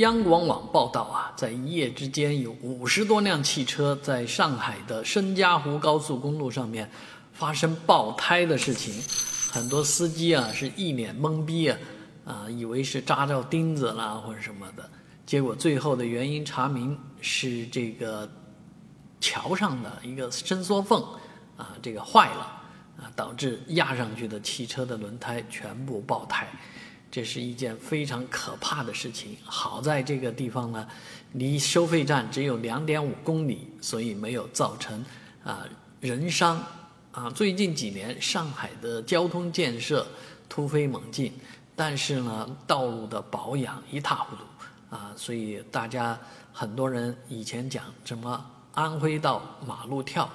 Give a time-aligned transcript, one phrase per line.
[0.00, 6.90] 央广网报道啊，在一夜之间，有五十多辆汽车在上海的申嘉湖高速公路上面
[7.34, 8.94] 发生爆胎的事情，
[9.52, 11.78] 很多司机啊是一脸懵逼啊，
[12.24, 14.88] 啊，以为是扎着钉子啦或者什么的，
[15.26, 18.26] 结果最后的原因查明是这个
[19.20, 21.04] 桥上的一个伸缩缝
[21.58, 22.40] 啊，这个坏了
[22.96, 26.48] 啊，导致压上去的汽车的轮胎全部爆胎。
[27.10, 29.36] 这是一件非常可怕的事情。
[29.44, 30.86] 好在这个地方呢，
[31.32, 35.04] 离收费站只有两点五公里，所以没有造成
[35.44, 35.66] 啊
[36.00, 36.62] 人伤。
[37.12, 40.06] 啊，最近几年上海的交通建设
[40.48, 41.32] 突飞猛进，
[41.74, 44.42] 但是呢，道路的保养一塌糊涂。
[44.94, 46.16] 啊，所以大家
[46.52, 50.30] 很多人以前讲什么安徽到马路跳，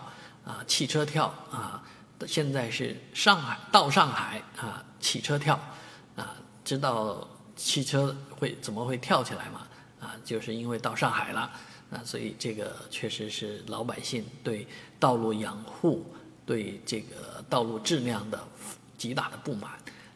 [0.45, 1.81] 啊汽车跳啊，
[2.27, 5.57] 现在是上海到上海啊汽车跳，
[6.65, 9.67] 知道汽车会怎么会跳起来吗？
[10.01, 11.41] 啊，就是因为到上海了
[11.91, 14.67] 啊，所以这个确实是老百姓对
[14.99, 16.03] 道路养护、
[16.45, 18.43] 对这个道路质量的
[18.97, 19.71] 极大的不满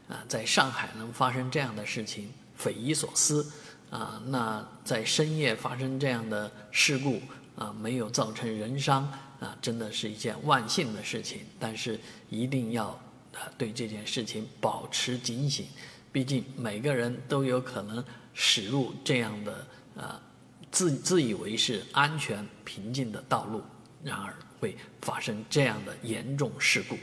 [0.10, 0.26] 啊。
[0.28, 3.50] 在上海能发生这样的事情，匪夷所思
[3.92, 4.22] 啊。
[4.26, 7.22] 那在深夜发生这样的事故
[7.56, 9.04] 啊，没有造成人伤
[9.40, 11.42] 啊，真的是一件万幸的事情。
[11.60, 12.88] 但是一定要
[13.34, 15.68] 啊，对这件事情保持警醒。
[16.12, 20.20] 毕竟每个人都有可能驶入这样的呃
[20.72, 23.62] 自自以为是安全平静的道路，
[24.04, 26.98] 然而会发生这样的严重事故。